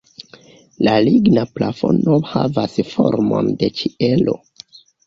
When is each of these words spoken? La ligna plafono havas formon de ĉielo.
La 0.87 0.95
ligna 1.07 1.43
plafono 1.59 2.17
havas 2.33 2.81
formon 2.95 3.55
de 3.63 3.73
ĉielo. 3.83 4.43